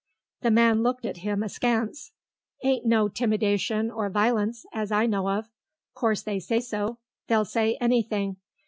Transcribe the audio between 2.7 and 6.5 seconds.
no 'timidation or violence, as I know of. 'Course they